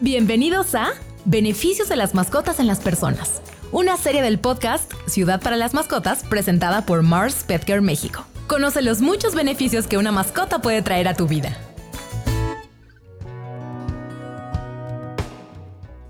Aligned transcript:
Bienvenidos 0.00 0.74
a 0.74 0.88
Beneficios 1.24 1.88
de 1.88 1.96
las 1.96 2.14
mascotas 2.14 2.60
en 2.60 2.66
las 2.66 2.80
personas, 2.80 3.40
una 3.72 3.96
serie 3.96 4.20
del 4.20 4.38
podcast 4.38 4.92
Ciudad 5.06 5.40
para 5.40 5.56
las 5.56 5.72
Mascotas 5.72 6.22
presentada 6.22 6.84
por 6.84 7.02
Mars 7.02 7.44
Pet 7.48 7.64
Care 7.64 7.80
México. 7.80 8.26
Conoce 8.46 8.82
los 8.82 9.00
muchos 9.00 9.34
beneficios 9.34 9.86
que 9.86 9.96
una 9.96 10.12
mascota 10.12 10.58
puede 10.58 10.82
traer 10.82 11.08
a 11.08 11.14
tu 11.14 11.26
vida. 11.26 11.56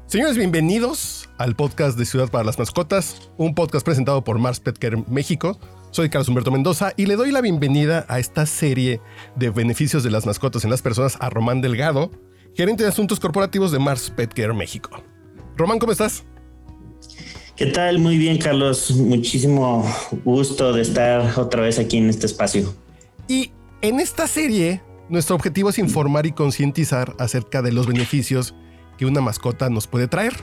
Señores, 0.09 0.37
bienvenidos 0.37 1.29
al 1.39 1.55
podcast 1.55 1.97
de 1.97 2.07
Ciudad 2.07 2.29
para 2.29 2.43
las 2.43 2.59
Mascotas, 2.59 3.31
un 3.37 3.55
podcast 3.55 3.85
presentado 3.85 4.25
por 4.25 4.41
Mars 4.41 4.59
Pet 4.59 4.79
Care 4.79 5.05
México. 5.07 5.61
Soy 5.93 6.11
Carlos 6.11 6.27
Humberto 6.27 6.51
Mendoza 6.51 6.93
y 6.97 7.07
le 7.07 7.15
doy 7.15 7.31
la 7.31 7.41
bienvenida 7.41 8.05
a 8.09 8.19
esta 8.19 8.47
serie 8.47 9.01
de 9.37 9.51
beneficios 9.51 10.03
de 10.03 10.11
las 10.11 10.27
mascotas 10.27 10.65
en 10.65 10.71
las 10.71 10.83
personas 10.83 11.17
a 11.21 11.31
Román 11.31 11.61
Delgado, 11.61 12.11
gerente 12.57 12.85
de 12.85 12.89
asuntos 12.89 13.21
corporativos 13.21 13.71
de 13.71 13.79
Mars 13.79 14.11
Pet 14.11 14.33
Care 14.33 14.55
México. 14.55 15.03
Román, 15.57 15.79
¿cómo 15.79 15.93
estás? 15.93 16.25
¿Qué 17.55 17.67
tal? 17.67 17.99
Muy 17.99 18.17
bien, 18.17 18.39
Carlos. 18.39 18.91
Muchísimo 18.93 19.85
gusto 20.25 20.73
de 20.73 20.83
estar 20.83 21.39
otra 21.39 21.63
vez 21.63 21.79
aquí 21.79 21.99
en 21.99 22.09
este 22.09 22.27
espacio. 22.27 22.75
Y 23.29 23.53
en 23.83 24.01
esta 24.01 24.27
serie, 24.27 24.81
nuestro 25.11 25.37
objetivo 25.37 25.69
es 25.69 25.79
informar 25.79 26.25
y 26.27 26.33
concientizar 26.33 27.15
acerca 27.19 27.61
de 27.61 27.73
los 27.73 27.87
beneficios 27.87 28.55
que 28.97 29.05
una 29.05 29.21
mascota 29.21 29.69
nos 29.69 29.87
puede 29.87 30.09
traer, 30.09 30.35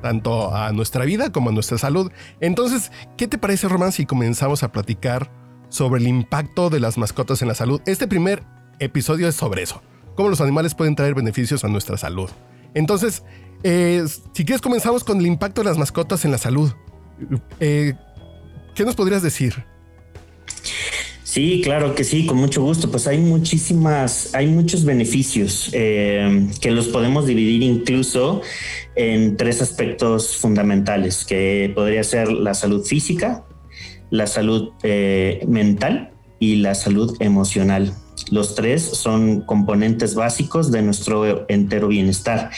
tanto 0.00 0.54
a 0.54 0.72
nuestra 0.72 1.04
vida 1.04 1.30
como 1.30 1.50
a 1.50 1.52
nuestra 1.52 1.76
salud. 1.76 2.10
Entonces, 2.40 2.90
¿qué 3.18 3.28
te 3.28 3.36
parece, 3.36 3.68
Román, 3.68 3.92
si 3.92 4.06
comenzamos 4.06 4.62
a 4.62 4.72
platicar 4.72 5.30
sobre 5.68 6.00
el 6.00 6.08
impacto 6.08 6.70
de 6.70 6.80
las 6.80 6.96
mascotas 6.96 7.42
en 7.42 7.48
la 7.48 7.54
salud? 7.54 7.82
Este 7.84 8.06
primer 8.06 8.42
episodio 8.78 9.28
es 9.28 9.34
sobre 9.34 9.62
eso 9.62 9.82
cómo 10.14 10.28
los 10.28 10.40
animales 10.40 10.74
pueden 10.74 10.94
traer 10.94 11.14
beneficios 11.14 11.64
a 11.64 11.68
nuestra 11.68 11.96
salud. 11.96 12.30
Entonces, 12.74 13.22
eh, 13.64 14.04
si 14.34 14.44
quieres 14.44 14.60
comenzamos 14.60 15.04
con 15.04 15.18
el 15.18 15.26
impacto 15.26 15.62
de 15.62 15.68
las 15.68 15.78
mascotas 15.78 16.24
en 16.24 16.30
la 16.30 16.38
salud. 16.38 16.70
Eh, 17.60 17.94
¿Qué 18.74 18.84
nos 18.84 18.94
podrías 18.94 19.22
decir? 19.22 19.64
Sí, 21.22 21.62
claro 21.64 21.94
que 21.94 22.04
sí, 22.04 22.26
con 22.26 22.36
mucho 22.36 22.62
gusto. 22.62 22.90
Pues 22.90 23.06
hay 23.06 23.18
muchísimas, 23.18 24.34
hay 24.34 24.46
muchos 24.48 24.84
beneficios 24.84 25.70
eh, 25.72 26.48
que 26.60 26.70
los 26.70 26.88
podemos 26.88 27.26
dividir 27.26 27.62
incluso 27.62 28.42
en 28.96 29.36
tres 29.36 29.62
aspectos 29.62 30.36
fundamentales, 30.36 31.24
que 31.24 31.72
podría 31.74 32.04
ser 32.04 32.30
la 32.30 32.54
salud 32.54 32.84
física, 32.84 33.44
la 34.10 34.26
salud 34.26 34.72
mental 35.48 36.12
y 36.38 36.56
la 36.56 36.74
salud 36.74 37.16
emocional. 37.20 37.94
Los 38.30 38.54
tres 38.54 38.82
son 38.82 39.40
componentes 39.42 40.14
básicos 40.14 40.70
de 40.70 40.82
nuestro 40.82 41.48
entero 41.48 41.88
bienestar. 41.88 42.50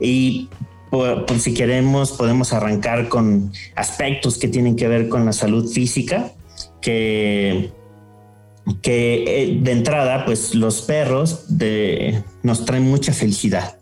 Y 0.00 0.48
pues, 0.90 1.42
si 1.42 1.54
queremos, 1.54 2.12
podemos 2.12 2.52
arrancar 2.52 3.08
con 3.08 3.52
aspectos 3.74 4.38
que 4.38 4.48
tienen 4.48 4.76
que 4.76 4.88
ver 4.88 5.08
con 5.08 5.24
la 5.24 5.32
salud 5.32 5.68
física, 5.68 6.32
que, 6.80 7.70
que 8.82 9.24
eh, 9.26 9.58
de 9.62 9.72
entrada, 9.72 10.24
pues 10.24 10.54
los 10.54 10.82
perros 10.82 11.46
nos 12.42 12.64
traen 12.64 12.84
mucha 12.84 13.12
felicidad. 13.12 13.78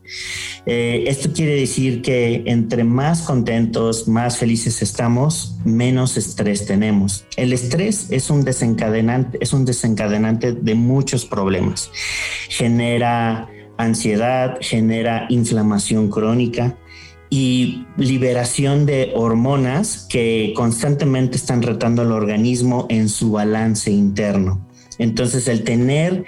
Eh, 0.66 1.04
esto 1.06 1.32
quiere 1.32 1.56
decir 1.56 2.02
que 2.02 2.42
entre 2.46 2.84
más 2.84 3.22
contentos, 3.22 4.08
más 4.08 4.38
felices 4.38 4.82
estamos, 4.82 5.56
menos 5.64 6.16
estrés 6.16 6.66
tenemos. 6.66 7.24
El 7.36 7.52
estrés 7.52 8.08
es 8.10 8.30
un 8.30 8.44
desencadenante, 8.44 9.38
es 9.40 9.52
un 9.52 9.64
desencadenante 9.64 10.52
de 10.52 10.74
muchos 10.74 11.24
problemas. 11.24 11.90
Genera 12.48 13.48
ansiedad, 13.76 14.58
genera 14.60 15.26
inflamación 15.28 16.08
crónica 16.08 16.76
y 17.30 17.86
liberación 17.96 18.86
de 18.86 19.12
hormonas 19.14 20.06
que 20.08 20.52
constantemente 20.54 21.36
están 21.36 21.62
retando 21.62 22.02
al 22.02 22.12
organismo 22.12 22.86
en 22.90 23.08
su 23.08 23.32
balance 23.32 23.90
interno. 23.90 24.66
Entonces, 24.98 25.48
el 25.48 25.64
tener 25.64 26.24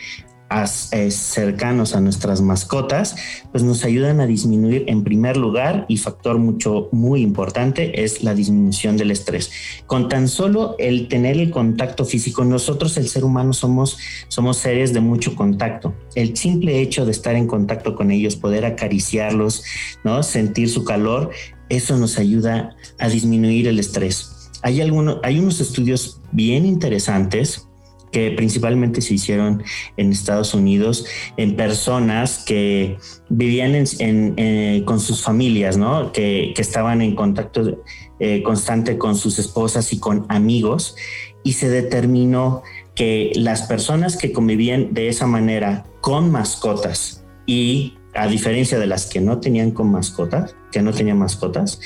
eh, 0.48 1.10
cercanos 1.10 1.96
a 1.96 2.00
nuestras 2.00 2.40
mascotas, 2.40 3.16
pues 3.50 3.64
nos 3.64 3.84
ayudan 3.84 4.20
a 4.20 4.26
disminuir 4.26 4.84
en 4.86 5.02
primer 5.02 5.36
lugar 5.36 5.86
y 5.88 5.96
factor 5.96 6.38
mucho 6.38 6.88
muy 6.92 7.20
importante 7.20 8.04
es 8.04 8.22
la 8.22 8.32
disminución 8.32 8.96
del 8.96 9.10
estrés. 9.10 9.50
Con 9.86 10.08
tan 10.08 10.28
solo 10.28 10.76
el 10.78 11.08
tener 11.08 11.36
el 11.36 11.50
contacto 11.50 12.04
físico, 12.04 12.44
nosotros 12.44 12.96
el 12.96 13.08
ser 13.08 13.24
humano 13.24 13.52
somos 13.52 13.98
somos 14.28 14.58
seres 14.58 14.92
de 14.92 15.00
mucho 15.00 15.34
contacto. 15.34 15.94
El 16.14 16.36
simple 16.36 16.80
hecho 16.80 17.04
de 17.04 17.10
estar 17.10 17.34
en 17.34 17.48
contacto 17.48 17.96
con 17.96 18.12
ellos, 18.12 18.36
poder 18.36 18.66
acariciarlos, 18.66 19.64
¿no? 20.04 20.22
Sentir 20.22 20.70
su 20.70 20.84
calor, 20.84 21.30
eso 21.68 21.96
nos 21.96 22.18
ayuda 22.18 22.76
a 23.00 23.08
disminuir 23.08 23.66
el 23.66 23.80
estrés. 23.80 24.48
Hay 24.62 24.80
algunos 24.80 25.18
hay 25.24 25.40
unos 25.40 25.60
estudios 25.60 26.20
bien 26.30 26.64
interesantes 26.64 27.66
que 28.12 28.30
principalmente 28.30 29.00
se 29.00 29.14
hicieron 29.14 29.62
en 29.96 30.12
Estados 30.12 30.54
Unidos 30.54 31.06
en 31.36 31.56
personas 31.56 32.44
que 32.44 32.98
vivían 33.28 33.74
eh, 33.76 34.82
con 34.84 35.00
sus 35.00 35.22
familias, 35.22 35.76
¿no? 35.76 36.12
Que, 36.12 36.54
estaban 36.56 37.02
en 37.02 37.14
contacto 37.14 37.82
eh, 38.18 38.42
constante 38.42 38.98
con 38.98 39.16
sus 39.16 39.38
esposas 39.38 39.92
y 39.92 39.98
con 39.98 40.26
amigos 40.28 40.96
y 41.44 41.52
se 41.52 41.68
determinó 41.68 42.62
que 42.94 43.30
las 43.34 43.62
personas 43.62 44.16
que 44.16 44.32
convivían 44.32 44.94
de 44.94 45.08
esa 45.08 45.26
manera 45.26 45.84
con 46.00 46.30
mascotas 46.30 47.24
y 47.46 47.94
a 48.14 48.26
diferencia 48.26 48.78
de 48.78 48.86
las 48.86 49.06
que 49.06 49.20
no 49.20 49.38
tenían 49.38 49.70
con 49.70 49.90
mascotas, 49.90 50.56
que 50.72 50.82
no 50.82 50.92
tenían 50.92 51.18
mascotas, 51.18 51.78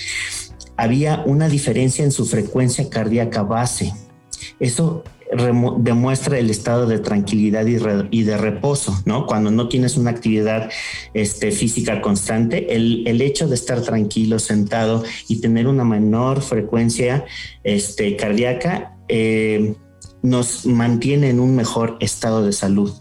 había 0.76 1.22
una 1.26 1.48
diferencia 1.48 2.04
en 2.04 2.12
su 2.12 2.24
frecuencia 2.24 2.88
cardíaca 2.88 3.42
base. 3.42 3.92
Eso 4.60 5.04
demuestra 5.32 6.38
el 6.38 6.50
estado 6.50 6.86
de 6.86 6.98
tranquilidad 6.98 7.64
y, 7.66 8.22
de 8.22 8.36
reposo, 8.36 9.00
¿no? 9.04 9.26
Cuando 9.26 9.50
no 9.50 9.68
tienes 9.68 9.96
una 9.96 10.10
actividad 10.10 10.70
este, 11.14 11.52
física 11.52 12.00
constante, 12.00 12.74
el, 12.74 13.20
hecho 13.20 13.48
de 13.48 13.54
estar 13.54 13.80
tranquilo, 13.82 14.38
sentado 14.38 15.04
y 15.28 15.40
tener 15.40 15.66
una 15.68 15.84
menor 15.84 16.42
frecuencia 16.42 17.24
este, 17.62 18.16
cardíaca 18.16 18.96
eh, 19.08 19.74
nos 20.22 20.66
mantiene 20.66 21.30
en 21.30 21.40
un 21.40 21.54
mejor 21.54 21.96
estado 22.00 22.44
de 22.44 22.52
salud. 22.52 22.92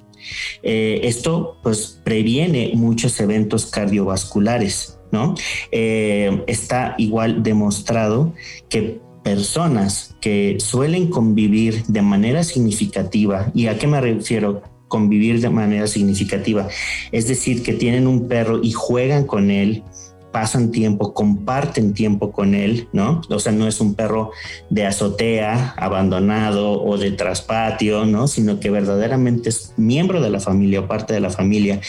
Eh, 0.62 1.02
esto 1.04 1.58
pues 1.64 2.00
previene 2.04 2.72
muchos 2.76 3.20
eventos 3.20 3.66
cardiovasculares, 3.66 5.00
¿no? 5.12 5.36
Eh, 5.72 6.44
está 6.48 6.96
igual 6.98 7.42
demostrado 7.44 8.34
que 8.70 9.02
personas 9.30 10.16
que 10.22 10.58
suelen 10.60 11.08
convivir 11.12 11.84
de 11.86 12.02
manera 12.02 12.44
significativa, 12.44 13.52
¿y 13.54 13.68
a 13.68 13.78
qué 13.78 13.86
me 13.86 14.02
refiero? 14.02 14.64
Convivir 14.88 15.40
de 15.40 15.52
manera 15.52 15.86
significativa. 15.86 16.68
Es 17.12 17.28
decir, 17.28 17.62
que 17.62 17.74
tienen 17.74 18.08
un 18.08 18.28
perro 18.28 18.60
y 18.64 18.72
juegan 18.72 19.28
con 19.28 19.52
él, 19.52 19.84
pasan 20.32 20.72
tiempo, 20.72 21.14
comparten 21.14 21.94
tiempo 21.94 22.32
con 22.32 22.56
él, 22.56 22.88
¿no? 22.92 23.22
O 23.30 23.38
sea, 23.38 23.52
no 23.52 23.68
es 23.68 23.80
un 23.82 23.94
perro 23.94 24.32
de 24.72 24.88
azotea, 24.88 25.76
abandonado 25.78 26.82
o 26.82 26.98
de 26.98 27.12
traspatio, 27.12 28.06
¿no? 28.06 28.28
Sino 28.28 28.60
que 28.60 28.72
verdaderamente 28.72 29.50
es 29.50 29.74
miembro 29.78 30.22
de 30.22 30.32
la 30.32 30.40
familia 30.40 30.80
o 30.80 30.88
parte 30.88 31.14
de 31.14 31.20
la 31.20 31.30
familia 31.30 31.82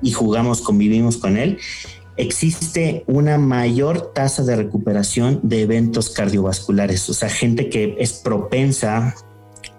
y 0.00 0.12
jugamos, 0.12 0.60
convivimos 0.60 1.16
con 1.16 1.36
él 1.38 1.58
existe 2.16 3.04
una 3.06 3.38
mayor 3.38 4.12
tasa 4.12 4.42
de 4.42 4.56
recuperación 4.56 5.40
de 5.42 5.62
eventos 5.62 6.10
cardiovasculares, 6.10 7.08
o 7.08 7.14
sea, 7.14 7.28
gente 7.28 7.68
que 7.68 7.96
es 7.98 8.12
propensa 8.14 9.14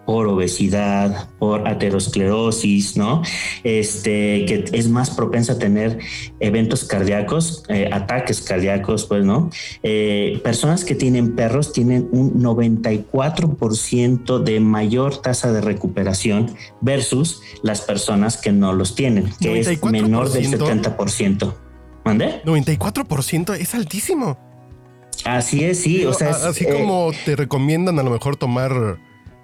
por 0.06 0.28
obesidad, 0.28 1.30
por 1.40 1.68
aterosclerosis, 1.68 2.96
¿no? 2.96 3.24
Este, 3.64 4.46
que 4.46 4.66
es 4.72 4.88
más 4.88 5.10
propensa 5.10 5.54
a 5.54 5.58
tener 5.58 5.98
eventos 6.40 6.84
cardíacos, 6.84 7.64
eh, 7.70 7.90
ataques 7.92 8.42
cardíacos, 8.42 9.06
pues, 9.06 9.26
¿no? 9.26 9.50
Eh, 9.82 10.40
personas 10.44 10.86
que 10.86 10.94
tienen 10.96 11.36
perros 11.36 11.74
tienen 11.74 12.08
un 12.12 12.40
94% 12.44 14.38
de 14.44 14.60
mayor 14.60 15.22
tasa 15.22 15.52
de 15.52 15.62
recuperación 15.62 16.56
versus 16.82 17.42
las 17.64 17.82
personas 17.82 18.38
que 18.38 18.52
no 18.52 18.74
los 18.74 18.94
tienen, 18.96 19.34
que 19.40 19.60
es 19.60 19.84
menor 19.84 20.32
del 20.32 20.48
70%. 20.48 21.65
¿Mande? 22.06 22.42
94% 22.46 23.58
es 23.58 23.76
altísimo. 23.76 24.38
Así 25.26 25.64
es, 25.64 25.82
sí. 25.82 26.06
O 26.06 26.14
sea, 26.14 26.30
así 26.30 26.66
eh, 26.66 26.74
como 26.74 27.12
te 27.26 27.36
recomiendan 27.36 27.98
a 28.00 28.04
lo 28.04 28.12
mejor 28.12 28.36
tomar 28.36 29.00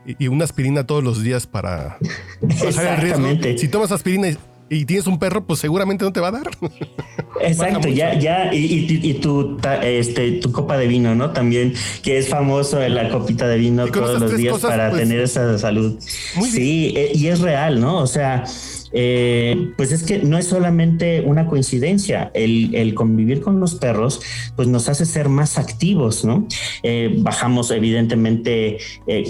y 0.05 0.27
una 0.27 0.43
aspirina 0.43 0.85
todos 0.85 1.03
los 1.03 1.23
días 1.23 1.47
para 1.47 1.97
bajar 2.41 2.99
el 2.99 3.01
riesgo. 3.01 3.57
Si 3.57 3.67
tomas 3.67 3.91
aspirina 3.91 4.29
y, 4.69 4.85
tienes 4.85 5.05
un 5.07 5.19
perro, 5.19 5.45
pues 5.45 5.59
seguramente 5.59 6.05
no 6.05 6.13
te 6.13 6.19
va 6.19 6.29
a 6.29 6.31
dar. 6.31 6.49
Exacto, 7.41 7.87
ya, 7.87 8.13
ya, 8.17 8.53
y, 8.53 9.13
tu, 9.15 9.59
este, 9.81 10.33
tu 10.33 10.51
copa 10.51 10.77
de 10.77 10.87
vino, 10.87 11.15
¿no? 11.15 11.31
También, 11.31 11.73
que 12.03 12.17
es 12.17 12.29
famoso 12.29 12.79
la 12.87 13.09
copita 13.09 13.47
de 13.47 13.57
vino 13.57 13.87
todos 13.87 14.19
los 14.19 14.37
días 14.37 14.59
para 14.59 14.89
pues, 14.89 15.01
tener 15.01 15.19
esa 15.19 15.57
salud. 15.57 15.99
sí, 15.99 16.93
eh, 16.95 17.11
y 17.13 17.27
es 17.27 17.39
real, 17.39 17.81
¿no? 17.81 17.97
O 17.97 18.07
sea, 18.07 18.45
eh, 18.93 19.71
pues 19.77 19.91
es 19.91 20.03
que 20.03 20.19
no 20.19 20.37
es 20.37 20.47
solamente 20.47 21.21
una 21.21 21.47
coincidencia, 21.47 22.31
el, 22.33 22.93
convivir 22.95 23.41
con 23.41 23.59
los 23.59 23.75
perros, 23.75 24.21
pues 24.55 24.67
nos 24.67 24.89
hace 24.89 25.05
ser 25.05 25.29
más 25.29 25.57
activos, 25.57 26.25
¿no? 26.25 26.47
Eh, 26.83 27.15
bajamos, 27.19 27.71
evidentemente, 27.71 28.77
eh, 29.07 29.23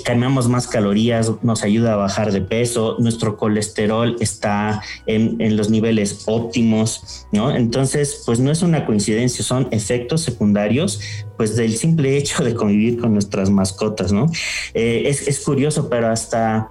más 0.49 0.67
calorías, 0.67 1.31
nos 1.41 1.63
ayuda 1.63 1.93
a 1.93 1.95
bajar 1.95 2.31
de 2.31 2.41
peso, 2.41 2.97
nuestro 2.99 3.37
colesterol 3.37 4.15
está 4.19 4.81
en, 5.05 5.55
los 5.55 5.69
niveles 5.69 6.23
óptimos, 6.27 7.27
¿no? 7.31 7.55
Entonces, 7.55 8.23
pues 8.25 8.39
no 8.39 8.51
es 8.51 8.61
una 8.61 8.85
coincidencia, 8.85 9.43
son 9.43 9.67
efectos 9.71 10.21
secundarios 10.21 10.99
pues 11.37 11.55
del 11.55 11.75
simple 11.75 12.17
hecho 12.17 12.43
de 12.43 12.53
convivir 12.53 12.99
con 12.99 13.13
nuestras 13.13 13.49
mascotas, 13.49 14.11
¿no? 14.11 14.27
Eh, 14.73 15.03
es, 15.07 15.39
curioso, 15.39 15.89
pero 15.89 16.09
hasta 16.09 16.69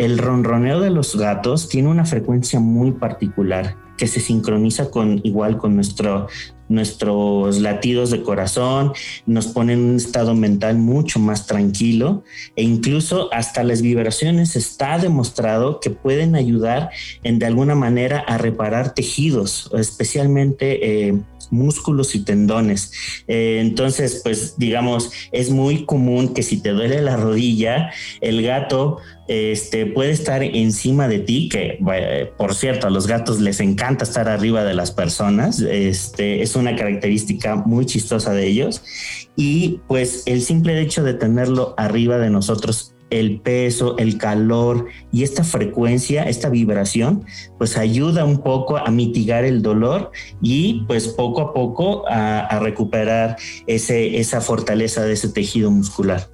el 0.00 0.16
ronroneo 0.16 0.80
de 0.80 0.88
los 0.88 1.14
gatos 1.14 1.68
tiene 1.68 1.88
una 1.88 2.06
frecuencia 2.06 2.58
muy 2.58 2.92
particular 2.92 3.76
que 3.98 4.06
se 4.06 4.18
sincroniza 4.18 4.90
con 4.90 5.20
igual 5.24 5.58
con 5.58 5.74
nuestro, 5.74 6.26
nuestros 6.70 7.58
latidos 7.58 8.10
de 8.10 8.22
corazón, 8.22 8.94
nos 9.26 9.48
pone 9.48 9.74
en 9.74 9.80
un 9.80 9.96
estado 9.96 10.34
mental 10.34 10.78
mucho 10.78 11.18
más 11.18 11.46
tranquilo 11.46 12.24
e 12.56 12.62
incluso 12.62 13.28
hasta 13.34 13.62
las 13.62 13.82
vibraciones 13.82 14.56
está 14.56 14.96
demostrado 14.96 15.80
que 15.80 15.90
pueden 15.90 16.34
ayudar 16.34 16.88
en 17.22 17.38
de 17.38 17.44
alguna 17.44 17.74
manera 17.74 18.20
a 18.20 18.38
reparar 18.38 18.94
tejidos, 18.94 19.70
especialmente 19.74 21.08
eh, 21.08 21.20
músculos 21.50 22.14
y 22.14 22.24
tendones. 22.24 22.92
Eh, 23.28 23.58
entonces, 23.60 24.20
pues 24.22 24.54
digamos, 24.56 25.10
es 25.32 25.50
muy 25.50 25.84
común 25.84 26.34
que 26.34 26.42
si 26.42 26.60
te 26.60 26.70
duele 26.70 27.02
la 27.02 27.16
rodilla, 27.16 27.90
el 28.20 28.42
gato 28.42 28.98
este, 29.28 29.86
puede 29.86 30.10
estar 30.10 30.42
encima 30.42 31.06
de 31.06 31.20
ti, 31.20 31.48
que 31.48 31.78
por 32.36 32.54
cierto, 32.54 32.88
a 32.88 32.90
los 32.90 33.06
gatos 33.06 33.40
les 33.40 33.60
encanta 33.60 34.02
estar 34.02 34.28
arriba 34.28 34.64
de 34.64 34.74
las 34.74 34.90
personas, 34.90 35.60
este, 35.60 36.42
es 36.42 36.56
una 36.56 36.74
característica 36.74 37.54
muy 37.54 37.86
chistosa 37.86 38.32
de 38.32 38.46
ellos, 38.48 38.82
y 39.36 39.80
pues 39.86 40.24
el 40.26 40.42
simple 40.42 40.80
hecho 40.80 41.04
de 41.04 41.14
tenerlo 41.14 41.74
arriba 41.76 42.18
de 42.18 42.28
nosotros 42.28 42.92
el 43.10 43.40
peso, 43.40 43.98
el 43.98 44.18
calor 44.18 44.86
y 45.12 45.22
esta 45.22 45.44
frecuencia, 45.44 46.22
esta 46.24 46.48
vibración, 46.48 47.24
pues 47.58 47.76
ayuda 47.76 48.24
un 48.24 48.38
poco 48.38 48.76
a 48.76 48.90
mitigar 48.90 49.44
el 49.44 49.62
dolor 49.62 50.12
y 50.40 50.84
pues 50.86 51.08
poco 51.08 51.40
a 51.40 51.52
poco 51.52 52.04
a, 52.08 52.58
recuperar 52.60 53.36
ese, 53.66 54.18
esa 54.18 54.40
fortaleza 54.40 55.02
de 55.02 55.14
ese 55.14 55.28
tejido 55.28 55.70
muscular. 55.70 56.28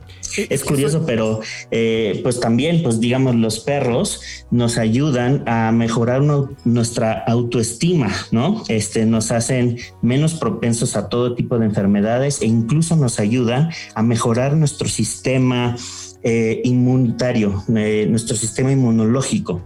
Es 0.51 0.65
curioso, 0.65 1.05
pero 1.07 1.41
eh, 1.71 2.21
pues 2.23 2.41
también, 2.41 2.83
pues 2.83 3.01
digamos, 3.01 3.35
los 3.37 3.61
perros 3.61 4.21
nos 4.51 4.77
ayudan 4.77 5.43
a 5.47 5.73
mejorar 5.73 6.23
nuestra 6.65 7.25
autoestima, 7.27 8.13
¿no? 8.33 8.63
Este, 8.69 9.07
nos 9.07 9.31
hacen 9.31 9.79
menos 10.03 10.35
propensos 10.35 10.97
a 10.97 11.09
todo 11.09 11.35
tipo 11.35 11.59
de 11.59 11.67
enfermedades 11.67 12.43
e 12.43 12.47
incluso 12.47 12.97
nos 12.97 13.19
ayudan 13.19 13.71
a 13.95 14.03
mejorar 14.03 14.57
nuestro 14.57 14.89
sistema 14.89 15.77
eh, 16.23 16.61
inmunitario, 16.65 17.63
eh, 17.75 18.07
nuestro 18.09 18.37
sistema 18.37 18.73
inmunológico. 18.73 19.63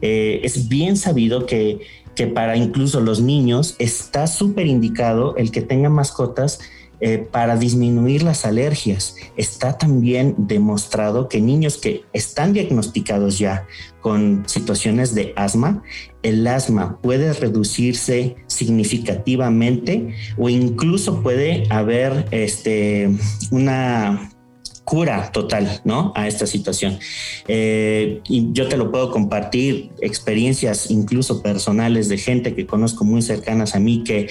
Eh, 0.00 0.40
es 0.42 0.68
bien 0.68 0.96
sabido 0.96 1.46
que, 1.46 1.80
que, 2.14 2.26
para 2.26 2.56
incluso 2.56 3.00
los 3.00 3.20
niños 3.20 3.76
está 3.78 4.26
súper 4.26 4.66
indicado 4.66 5.36
el 5.36 5.50
que 5.50 5.62
tengan 5.62 5.92
mascotas 5.92 6.60
para 7.32 7.56
disminuir 7.56 8.22
las 8.22 8.44
alergias. 8.44 9.16
Está 9.36 9.76
también 9.76 10.36
demostrado 10.38 11.28
que 11.28 11.40
niños 11.40 11.76
que 11.76 12.04
están 12.12 12.52
diagnosticados 12.52 13.40
ya 13.40 13.66
con 14.00 14.44
situaciones 14.46 15.12
de 15.12 15.32
asma, 15.34 15.82
el 16.22 16.46
asma 16.46 16.98
puede 17.02 17.32
reducirse 17.32 18.36
significativamente 18.46 20.14
o 20.36 20.48
incluso 20.48 21.22
puede 21.22 21.66
haber 21.70 22.26
este, 22.30 23.10
una 23.50 24.31
cura 24.84 25.30
total, 25.32 25.80
¿no? 25.84 26.12
A 26.16 26.26
esta 26.26 26.46
situación. 26.46 26.98
Eh, 27.48 28.20
y 28.28 28.52
yo 28.52 28.68
te 28.68 28.76
lo 28.76 28.90
puedo 28.90 29.10
compartir, 29.10 29.90
experiencias 30.00 30.90
incluso 30.90 31.42
personales 31.42 32.08
de 32.08 32.18
gente 32.18 32.54
que 32.54 32.66
conozco 32.66 33.04
muy 33.04 33.22
cercanas 33.22 33.74
a 33.74 33.80
mí 33.80 34.02
que 34.04 34.28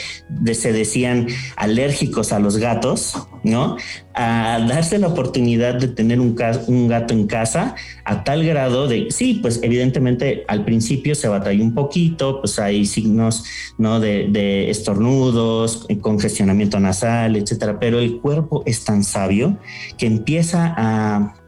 se 0.54 0.74
decían 0.74 1.28
alérgicos 1.56 2.32
a 2.32 2.40
los 2.40 2.58
gatos, 2.58 3.16
¿no? 3.44 3.78
A 4.14 4.60
darse 4.68 4.98
la 4.98 5.08
oportunidad 5.08 5.76
de 5.76 5.88
tener 5.88 6.20
un, 6.20 6.36
gato 6.36 7.14
en 7.14 7.28
casa 7.28 7.76
a 8.04 8.24
tal 8.24 8.44
grado 8.46 8.88
de, 8.88 9.08
sí, 9.10 9.40
pues 9.42 9.60
evidentemente 9.64 10.44
al 10.48 10.66
principio 10.66 11.16
se 11.16 11.28
batalló 11.28 11.64
un 11.64 11.74
poquito, 11.74 12.42
pues 12.42 12.60
hay 12.60 12.86
signos, 12.86 13.44
¿no? 13.78 14.00
De, 14.00 14.28
de 14.30 14.70
estornudos, 14.70 15.88
congestionamiento 16.02 16.80
nasal, 16.80 17.36
etcétera, 17.36 17.80
pero 17.80 18.00
el 18.00 18.20
cuerpo 18.20 18.64
es 18.66 18.84
tan 18.84 19.04
sabio 19.04 19.58
que 19.98 20.08
empieza 20.08 20.74
a 20.78 21.41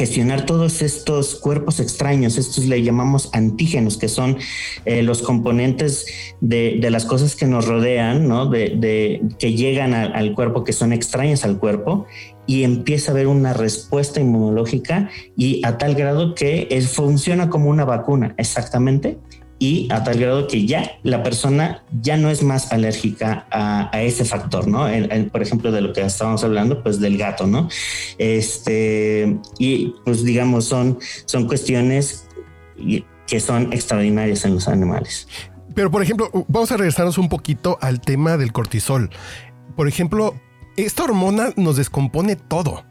gestionar 0.00 0.46
todos 0.46 0.80
estos 0.80 1.34
cuerpos 1.34 1.78
extraños, 1.78 2.38
estos 2.38 2.64
le 2.64 2.82
llamamos 2.82 3.28
antígenos, 3.34 3.98
que 3.98 4.08
son 4.08 4.38
eh, 4.86 5.02
los 5.02 5.20
componentes 5.20 6.06
de, 6.40 6.80
las 6.90 7.04
cosas 7.04 7.36
que 7.36 7.44
nos 7.44 7.66
rodean, 7.66 8.26
¿no? 8.26 8.46
de, 8.46 9.20
que 9.38 9.52
llegan 9.52 9.92
al 9.92 10.34
cuerpo, 10.34 10.64
que 10.64 10.72
son 10.72 10.94
extrañas 10.94 11.44
al 11.44 11.58
cuerpo, 11.58 12.06
y 12.46 12.64
empieza 12.64 13.10
a 13.10 13.12
haber 13.12 13.26
una 13.26 13.52
respuesta 13.52 14.20
inmunológica 14.20 15.10
y 15.36 15.60
a 15.66 15.76
tal 15.76 15.94
grado 15.94 16.34
que 16.34 16.82
funciona 16.90 17.50
como 17.50 17.68
una 17.68 17.84
vacuna, 17.84 18.34
exactamente, 18.38 19.18
y 19.60 19.86
a 19.92 20.02
tal 20.02 20.18
grado 20.18 20.48
que 20.48 20.66
ya 20.66 20.98
la 21.02 21.22
persona 21.22 21.84
ya 22.00 22.16
no 22.16 22.30
es 22.30 22.42
más 22.42 22.72
alérgica 22.72 23.46
a, 23.50 23.90
ese 24.02 24.24
factor, 24.24 24.66
¿no? 24.66 24.86
por 25.30 25.42
ejemplo, 25.42 25.70
de 25.70 25.82
lo 25.82 25.92
que 25.92 26.00
estábamos 26.00 26.42
hablando, 26.42 26.82
pues 26.82 26.98
del 26.98 27.18
gato, 27.18 27.46
¿no? 27.46 27.68
Este, 28.16 29.38
y 29.58 29.94
pues 30.04 30.24
digamos, 30.24 30.64
son, 30.64 30.98
son 31.26 31.46
cuestiones 31.46 32.26
que 33.26 33.38
son 33.38 33.72
extraordinarias 33.72 34.46
en 34.46 34.54
los 34.54 34.66
animales. 34.66 35.28
Pero, 35.74 35.90
por 35.90 36.02
ejemplo, 36.02 36.30
vamos 36.48 36.72
a 36.72 36.78
regresarnos 36.78 37.18
un 37.18 37.28
poquito 37.28 37.78
al 37.82 38.00
tema 38.00 38.38
del 38.38 38.52
cortisol. 38.52 39.10
Por 39.76 39.88
ejemplo, 39.88 40.34
esta 40.76 41.04
hormona 41.04 41.52
nos 41.56 41.76
descompone 41.76 42.36
todo. 42.36 42.82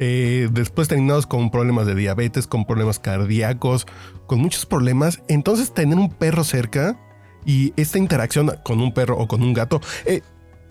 Eh, 0.00 0.48
después 0.52 0.86
terminados 0.86 1.26
con 1.26 1.50
problemas 1.50 1.86
de 1.86 1.94
diabetes, 1.94 2.46
con 2.46 2.64
problemas 2.64 3.00
cardíacos, 3.00 3.86
con 4.26 4.40
muchos 4.40 4.64
problemas. 4.64 5.22
Entonces 5.28 5.74
tener 5.74 5.98
un 5.98 6.10
perro 6.10 6.44
cerca 6.44 6.98
y 7.44 7.72
esta 7.76 7.98
interacción 7.98 8.52
con 8.62 8.80
un 8.80 8.92
perro 8.92 9.18
o 9.18 9.26
con 9.26 9.42
un 9.42 9.54
gato, 9.54 9.80
eh, 10.04 10.22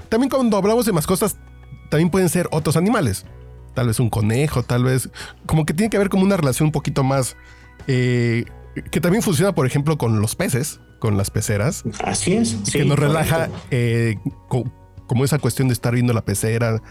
también 0.10 0.29
cuando 0.29 0.57
hablamos 0.57 0.86
de 0.86 0.93
mascotas, 0.93 1.38
también 1.89 2.10
pueden 2.10 2.29
ser 2.29 2.48
otros 2.51 2.77
animales. 2.77 3.25
Tal 3.74 3.88
vez 3.88 4.00
un 4.00 4.10
conejo, 4.10 4.63
tal 4.63 4.86
vez 4.86 5.10
como 5.46 5.65
que 5.65 5.74
tiene 5.74 5.89
que 5.89 5.98
haber 5.98 6.10
como 6.10 6.24
una 6.24 6.38
relación 6.38 6.67
un 6.67 6.72
poquito 6.72 7.03
más... 7.03 7.36
Eh, 7.88 8.46
que 8.91 9.01
también 9.01 9.24
funciona, 9.24 9.55
por 9.55 9.65
ejemplo, 9.65 9.98
con 9.98 10.22
los 10.22 10.36
peces, 10.36 10.79
con 11.00 11.17
las 11.17 11.31
peceras. 11.31 11.84
Así 12.03 12.34
es. 12.34 12.55
Que 12.72 12.86
nos 12.86 13.00
relaja 13.00 13.50
como 15.07 15.25
esa 15.25 15.39
cuestión 15.39 15.67
de 15.67 15.74
estar 15.74 15.96
viendo 15.96 16.13
la 16.13 16.24
pecera, 16.24 16.81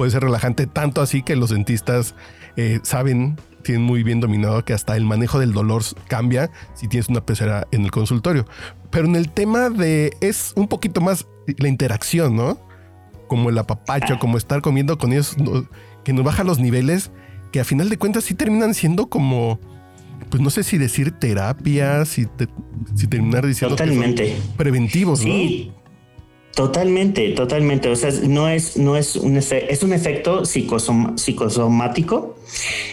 puede 0.00 0.12
ser 0.12 0.22
relajante, 0.22 0.66
tanto 0.66 1.02
así 1.02 1.22
que 1.22 1.36
los 1.36 1.50
dentistas 1.50 2.14
eh, 2.56 2.80
saben, 2.82 3.36
tienen 3.62 3.84
muy 3.84 4.02
bien 4.02 4.18
dominado 4.18 4.64
que 4.64 4.72
hasta 4.72 4.96
el 4.96 5.04
manejo 5.04 5.38
del 5.38 5.52
dolor 5.52 5.82
cambia 6.08 6.50
si 6.72 6.88
tienes 6.88 7.10
una 7.10 7.20
pecera 7.20 7.66
en 7.70 7.84
el 7.84 7.90
consultorio. 7.90 8.46
Pero 8.90 9.04
en 9.04 9.14
el 9.14 9.28
tema 9.28 9.68
de 9.68 10.16
es 10.22 10.54
un 10.56 10.68
poquito 10.68 11.02
más 11.02 11.26
la 11.58 11.68
interacción, 11.68 12.34
¿no? 12.34 12.58
Como 13.28 13.50
el 13.50 13.58
apapacho, 13.58 14.18
como 14.18 14.38
estar 14.38 14.62
comiendo 14.62 14.96
con 14.96 15.12
ellos, 15.12 15.36
que 16.02 16.14
nos 16.14 16.24
baja 16.24 16.44
los 16.44 16.58
niveles, 16.60 17.10
que 17.52 17.60
a 17.60 17.64
final 17.64 17.90
de 17.90 17.98
cuentas 17.98 18.24
sí 18.24 18.32
terminan 18.32 18.72
siendo 18.72 19.10
como, 19.10 19.60
pues 20.30 20.42
no 20.42 20.48
sé 20.48 20.62
si 20.62 20.78
decir 20.78 21.10
terapia, 21.10 22.06
si, 22.06 22.26
si 22.94 23.06
terminar 23.06 23.46
diciendo 23.46 23.76
Totalmente. 23.76 24.40
preventivos, 24.56 25.26
¿no? 25.26 25.34
Totalmente, 26.60 27.30
totalmente. 27.30 27.88
O 27.88 27.96
sea, 27.96 28.10
no 28.28 28.46
es, 28.46 28.76
no 28.76 28.94
es 28.94 29.16
un 29.16 29.38
es 29.38 29.82
un 29.82 29.94
efecto 29.94 30.44
psicosomático. 30.44 32.36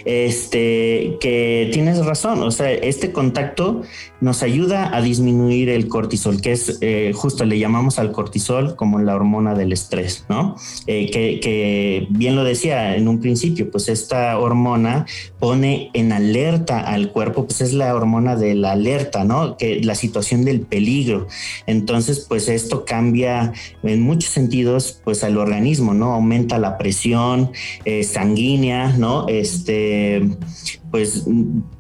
Este 0.06 1.18
que 1.20 1.70
tienes 1.74 2.06
razón. 2.06 2.42
O 2.44 2.52
sea, 2.52 2.72
este 2.72 3.12
contacto 3.12 3.82
nos 4.20 4.42
ayuda 4.42 4.96
a 4.96 5.02
disminuir 5.02 5.70
el 5.70 5.88
cortisol, 5.88 6.42
que 6.42 6.52
es 6.52 6.78
eh, 6.82 7.12
justo 7.14 7.46
le 7.46 7.60
llamamos 7.60 8.00
al 8.00 8.12
cortisol 8.12 8.76
como 8.76 9.00
la 9.00 9.16
hormona 9.16 9.54
del 9.54 9.72
estrés, 9.72 10.26
¿no? 10.28 10.56
Eh, 10.88 11.12
que, 11.12 12.08
bien 12.10 12.36
lo 12.36 12.44
decía 12.44 12.96
en 12.96 13.08
un 13.08 13.20
principio, 13.20 13.70
pues 13.70 13.90
esta 13.90 14.38
hormona 14.40 15.06
pone 15.40 15.92
en 15.94 16.12
alerta 16.12 16.80
al 16.80 17.12
cuerpo, 17.12 17.46
pues 17.46 17.62
es 17.62 17.74
la 17.74 17.94
hormona 17.94 18.36
de 18.36 18.56
la 18.56 18.72
alerta, 18.72 19.24
¿no? 19.24 19.58
Que 19.58 19.82
la 19.84 19.96
situación 19.96 20.46
del 20.46 20.62
peligro. 20.62 21.28
Entonces, 21.68 22.26
pues 22.28 22.50
esto 22.50 22.86
cambia 22.86 23.54
en 23.84 24.02
muchos 24.02 24.32
sentidos, 24.32 25.00
pues 25.04 25.24
al 25.24 25.38
organismo, 25.38 25.94
¿no? 25.94 26.14
Aumenta 26.14 26.58
la 26.58 26.78
presión 26.78 27.52
eh, 27.86 28.04
sanguínea, 28.04 28.96
¿no? 28.98 29.28
Este, 29.48 30.22
pues 30.92 31.26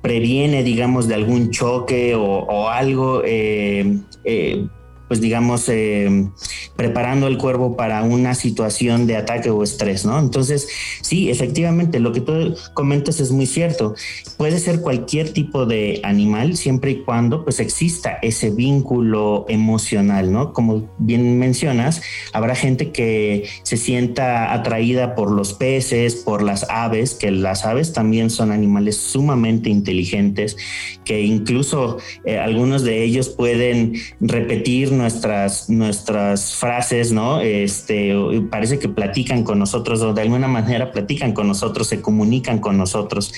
previene, 0.02 0.64
digamos, 0.64 1.08
de 1.08 1.16
algún 1.16 1.52
choque 1.52 2.16
o, 2.16 2.70
algo, 2.70 3.22
eh, 3.26 4.00
eh, 4.24 4.66
pues 5.08 5.22
digamos, 5.22 5.68
eh, 5.70 6.28
preparando 6.76 7.28
el 7.28 7.38
cuerpo 7.38 7.76
para 7.76 8.04
una 8.04 8.36
situación 8.36 9.08
de 9.08 9.18
ataque 9.18 9.50
o 9.50 9.64
estrés, 9.64 10.06
¿no? 10.06 10.20
Entonces, 10.20 10.68
sí, 11.02 11.30
efectivamente, 11.30 12.00
lo 12.00 12.12
que 12.12 12.22
tú 12.22 12.56
comentas 12.74 13.20
es 13.20 13.32
muy 13.32 13.46
cierto. 13.46 13.96
Puede 14.38 14.60
ser 14.60 14.82
cualquier 14.82 15.32
tipo 15.32 15.66
de 15.66 16.02
animal, 16.04 16.58
siempre 16.58 16.92
y 16.92 17.04
cuando 17.04 17.44
pues 17.44 17.60
exista 17.60 18.20
ese 18.22 18.50
vínculo 18.50 19.46
emocional, 19.50 20.32
¿no? 20.32 20.54
Como 20.54 20.90
bien 20.98 21.40
mencionas, 21.40 22.02
habrá 22.34 22.56
gente 22.56 22.92
que 22.92 23.48
se 23.64 23.78
sienta 23.78 24.54
atraída 24.54 25.16
por 25.16 25.32
los 25.32 25.54
peces, 25.54 26.16
por 26.16 26.44
las 26.44 26.70
aves, 26.70 27.14
que 27.14 27.32
las 27.32 27.66
aves 27.66 27.94
también 27.94 28.30
son 28.30 28.52
animales 28.52 28.98
sumamente 28.98 29.70
inteligentes, 29.70 30.58
que 31.08 31.22
incluso 31.22 31.98
eh, 32.26 32.38
algunos 32.38 32.84
de 32.84 33.02
ellos 33.02 33.30
pueden 33.30 33.94
repetir 34.20 34.92
nuestras, 34.92 35.70
nuestras 35.70 36.56
frases, 36.56 37.14
¿no? 37.14 37.40
Este, 37.40 38.14
parece 38.52 38.78
que 38.78 38.90
platican 38.90 39.44
con 39.44 39.58
nosotros 39.58 40.02
o 40.02 40.14
de 40.14 40.24
alguna 40.24 40.50
manera 40.50 40.92
platican 40.92 41.32
con 41.32 41.48
nosotros, 41.48 41.88
se 41.88 42.02
comunican 42.02 42.60
con 42.60 42.78
nosotros. 42.78 43.32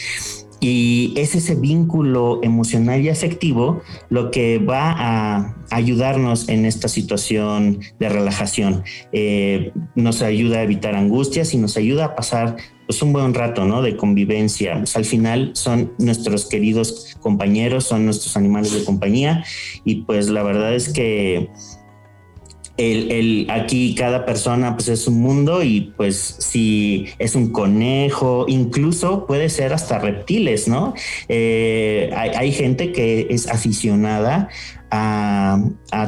Y 0.59 1.13
es 1.15 1.35
ese 1.35 1.55
vínculo 1.55 2.39
emocional 2.43 3.01
y 3.01 3.09
afectivo 3.09 3.81
lo 4.09 4.31
que 4.31 4.57
va 4.57 4.93
a 4.97 5.55
ayudarnos 5.69 6.49
en 6.49 6.65
esta 6.65 6.87
situación 6.87 7.79
de 7.99 8.09
relajación. 8.09 8.83
Eh, 9.13 9.71
nos 9.95 10.23
ayuda 10.23 10.57
a 10.57 10.63
evitar 10.63 10.95
angustias 10.95 11.53
y 11.53 11.57
nos 11.57 11.77
ayuda 11.77 12.05
a 12.05 12.15
pasar 12.15 12.57
pues, 12.89 13.03
un 13.03 13.13
buen 13.13 13.35
rato 13.35 13.65
¿no? 13.65 13.83
de 13.83 13.95
convivencia. 13.95 14.77
Pues, 14.79 14.95
al 14.95 15.05
final 15.05 15.51
son 15.53 15.93
nuestros 15.99 16.49
queridos 16.49 17.15
compañeros, 17.21 17.83
son 17.83 18.03
nuestros 18.03 18.35
animales 18.35 18.73
de 18.73 18.83
compañía 18.83 19.45
y 19.85 20.01
pues 20.01 20.27
la 20.29 20.41
verdad 20.41 20.73
es 20.73 20.89
que 20.89 21.49
el, 22.77 23.45
aquí 23.51 23.93
cada 23.93 24.25
persona 24.25 24.75
pues 24.75 24.87
es 24.87 25.07
un 25.07 25.21
mundo 25.21 25.61
y 25.61 25.93
pues 25.97 26.37
si 26.39 27.05
es 27.19 27.35
un 27.35 27.51
conejo, 27.51 28.45
incluso 28.47 29.27
puede 29.27 29.49
ser 29.49 29.71
hasta 29.71 29.99
reptiles, 29.99 30.67
¿no? 30.67 30.95
Eh, 31.27 32.09
hay, 32.15 32.31
hay, 32.31 32.51
gente 32.51 32.91
que 32.91 33.27
es 33.29 33.47
aficionada 33.49 34.49
a, 34.91 35.61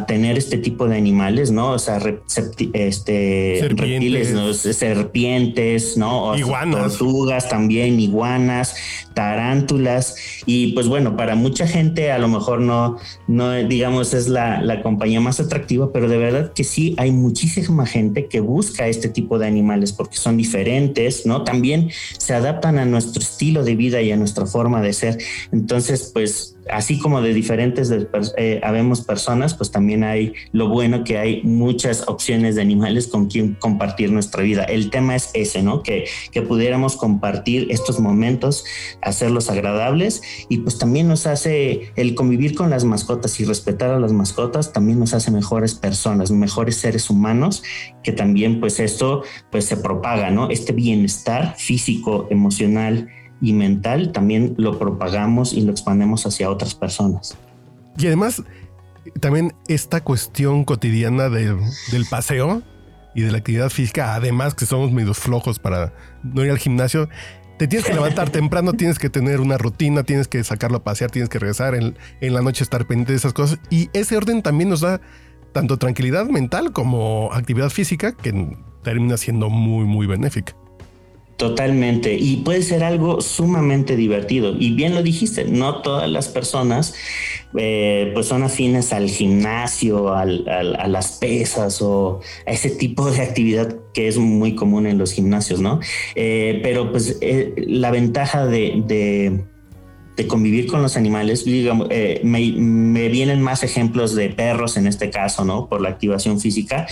tener 0.07 0.37
este 0.37 0.57
tipo 0.57 0.87
de 0.87 0.97
animales, 0.97 1.51
¿no? 1.51 1.71
O 1.71 1.79
sea, 1.79 1.97
este, 1.97 3.59
serpientes. 3.59 3.69
reptiles, 3.69 4.33
¿no? 4.33 4.53
serpientes, 4.53 5.97
¿no? 5.97 6.37
iguanas. 6.37 6.97
Tortugas 6.97 7.49
también, 7.49 7.99
iguanas, 7.99 8.75
tarántulas. 9.13 10.15
Y 10.45 10.73
pues 10.73 10.87
bueno, 10.87 11.15
para 11.15 11.35
mucha 11.35 11.67
gente 11.67 12.11
a 12.11 12.17
lo 12.17 12.27
mejor 12.27 12.61
no, 12.61 12.97
no 13.27 13.51
digamos, 13.51 14.13
es 14.13 14.27
la, 14.27 14.61
la 14.61 14.81
compañía 14.81 15.21
más 15.21 15.39
atractiva, 15.39 15.91
pero 15.91 16.07
de 16.07 16.17
verdad 16.17 16.53
que 16.53 16.63
sí 16.63 16.95
hay 16.97 17.11
muchísima 17.11 17.85
gente 17.85 18.27
que 18.27 18.39
busca 18.39 18.87
este 18.87 19.09
tipo 19.09 19.37
de 19.39 19.47
animales 19.47 19.93
porque 19.93 20.17
son 20.17 20.37
diferentes, 20.37 21.25
¿no? 21.25 21.43
También 21.43 21.89
se 22.17 22.33
adaptan 22.33 22.79
a 22.79 22.85
nuestro 22.85 23.21
estilo 23.21 23.63
de 23.63 23.75
vida 23.75 24.01
y 24.01 24.11
a 24.11 24.17
nuestra 24.17 24.45
forma 24.45 24.81
de 24.81 24.93
ser. 24.93 25.17
Entonces, 25.51 26.09
pues 26.13 26.55
así 26.69 26.99
como 26.99 27.21
de 27.21 27.33
diferentes 27.33 27.91
eh, 28.37 28.61
habemos 28.63 29.01
personas, 29.01 29.53
pues 29.53 29.71
también 29.71 30.03
hay 30.03 30.33
lo 30.51 30.69
bueno 30.69 31.03
que 31.03 31.17
hay 31.17 31.41
muchas 31.43 32.07
opciones 32.07 32.55
de 32.55 32.61
animales 32.61 33.07
con 33.07 33.27
quien 33.27 33.55
compartir 33.55 34.11
nuestra 34.11 34.43
vida. 34.43 34.63
El 34.63 34.89
tema 34.89 35.15
es 35.15 35.31
ese, 35.33 35.63
¿no? 35.63 35.83
Que, 35.83 36.05
que 36.31 36.41
pudiéramos 36.41 36.95
compartir 36.95 37.67
estos 37.69 37.99
momentos, 37.99 38.65
hacerlos 39.01 39.49
agradables 39.49 40.21
y 40.49 40.59
pues 40.59 40.77
también 40.77 41.07
nos 41.07 41.27
hace 41.27 41.91
el 41.95 42.15
convivir 42.15 42.55
con 42.55 42.69
las 42.69 42.83
mascotas 42.83 43.39
y 43.39 43.45
respetar 43.45 43.91
a 43.91 43.99
las 43.99 44.13
mascotas, 44.13 44.73
también 44.73 44.99
nos 44.99 45.13
hace 45.13 45.31
mejores 45.31 45.75
personas, 45.75 46.31
mejores 46.31 46.77
seres 46.77 47.09
humanos, 47.09 47.63
que 48.03 48.11
también 48.11 48.59
pues 48.59 48.79
esto 48.79 49.23
pues 49.49 49.65
se 49.65 49.77
propaga, 49.77 50.31
¿no? 50.31 50.49
Este 50.49 50.73
bienestar 50.73 51.55
físico, 51.57 52.27
emocional, 52.29 53.09
y 53.41 53.53
mental 53.53 54.11
también 54.11 54.53
lo 54.57 54.77
propagamos 54.77 55.53
y 55.53 55.61
lo 55.61 55.71
expandemos 55.71 56.25
hacia 56.25 56.49
otras 56.49 56.75
personas. 56.75 57.37
Y 57.97 58.07
además, 58.07 58.43
también 59.19 59.53
esta 59.67 60.01
cuestión 60.01 60.63
cotidiana 60.63 61.29
del 61.29 62.05
paseo 62.09 62.61
y 63.15 63.21
de 63.21 63.31
la 63.31 63.39
actividad 63.39 63.69
física, 63.69 64.15
además 64.15 64.53
que 64.53 64.65
somos 64.65 64.91
medio 64.91 65.13
flojos 65.13 65.59
para 65.59 65.93
no 66.23 66.45
ir 66.45 66.51
al 66.51 66.59
gimnasio, 66.59 67.09
te 67.57 67.67
tienes 67.67 67.87
que 67.87 67.93
levantar 67.93 68.29
temprano, 68.31 68.73
tienes 68.73 68.99
que 68.99 69.09
tener 69.09 69.41
una 69.41 69.57
rutina, 69.57 70.03
tienes 70.03 70.27
que 70.27 70.43
sacarlo 70.43 70.77
a 70.77 70.83
pasear, 70.83 71.11
tienes 71.11 71.29
que 71.29 71.39
regresar 71.39 71.75
en, 71.75 71.97
en 72.21 72.33
la 72.33 72.41
noche, 72.41 72.63
estar 72.63 72.85
pendiente 72.85 73.13
de 73.13 73.17
esas 73.17 73.33
cosas. 73.33 73.59
Y 73.69 73.89
ese 73.93 74.15
orden 74.15 74.41
también 74.41 74.69
nos 74.69 74.81
da 74.81 75.01
tanto 75.51 75.77
tranquilidad 75.77 76.27
mental 76.27 76.71
como 76.71 77.29
actividad 77.33 77.69
física 77.69 78.13
que 78.13 78.57
termina 78.83 79.17
siendo 79.17 79.49
muy, 79.49 79.85
muy 79.85 80.07
benéfica. 80.07 80.55
Totalmente. 81.41 82.13
Y 82.13 82.35
puede 82.37 82.61
ser 82.61 82.83
algo 82.83 83.19
sumamente 83.19 83.95
divertido. 83.95 84.53
Y 84.55 84.73
bien 84.75 84.93
lo 84.93 85.01
dijiste, 85.01 85.43
no 85.45 85.81
todas 85.81 86.07
las 86.07 86.27
personas 86.27 86.93
eh, 87.57 88.11
pues 88.13 88.27
son 88.27 88.43
afines 88.43 88.93
al 88.93 89.09
gimnasio, 89.09 90.13
a 90.13 90.23
las 90.23 91.13
pesas 91.13 91.81
o 91.81 92.19
a 92.45 92.51
ese 92.51 92.69
tipo 92.69 93.09
de 93.09 93.21
actividad 93.21 93.75
que 93.91 94.07
es 94.07 94.19
muy 94.19 94.53
común 94.53 94.85
en 94.85 94.99
los 94.99 95.13
gimnasios, 95.13 95.61
¿no? 95.61 95.79
Eh, 96.13 96.59
pero 96.61 96.91
pues 96.91 97.17
eh, 97.21 97.55
la 97.57 97.89
ventaja 97.89 98.45
de, 98.45 99.41
convivir 100.27 100.67
con 100.67 100.83
los 100.83 100.95
animales, 100.95 101.43
digamos, 101.45 101.87
me, 101.89 102.51
me, 102.51 103.07
vienen 103.09 103.41
más 103.41 103.63
ejemplos 103.63 104.13
de 104.13 104.29
perros 104.29 104.77
en 104.77 104.85
este 104.85 105.09
caso, 105.09 105.43
¿no? 105.43 105.67
Por 105.67 105.81
la 105.81 105.89
activación 105.89 106.39
física 106.39 106.85